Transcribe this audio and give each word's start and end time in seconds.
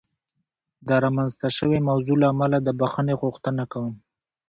د 0.87 0.89
رامنځته 1.03 1.47
شوې 1.57 1.79
موضوع 1.89 2.15
له 2.21 2.27
امله 2.33 2.57
د 2.61 2.69
بخښنې 2.79 3.13
غوښتنه 3.21 3.63
کوم. 3.71 3.93